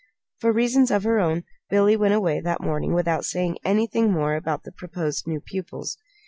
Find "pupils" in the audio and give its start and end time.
5.39-5.95